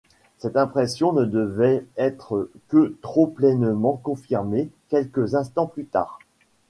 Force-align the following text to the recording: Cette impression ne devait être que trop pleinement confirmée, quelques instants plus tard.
Cette 0.39 0.57
impression 0.57 1.13
ne 1.13 1.25
devait 1.25 1.85
être 1.95 2.49
que 2.69 2.97
trop 3.03 3.27
pleinement 3.27 3.97
confirmée, 4.03 4.71
quelques 4.89 5.35
instants 5.35 5.67
plus 5.67 5.85
tard. 5.85 6.17